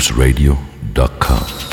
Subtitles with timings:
[0.00, 1.69] loopsradio.com.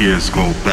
[0.00, 0.69] is go back,